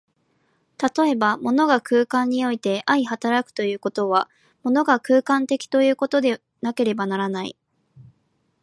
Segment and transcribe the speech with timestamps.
[0.97, 4.31] 例えば、物が空間において相働くということは、
[4.63, 7.55] 物が空間的ということでなければならない。